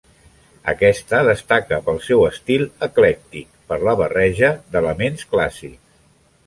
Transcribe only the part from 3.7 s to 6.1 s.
per la barreja d'elements clàssics.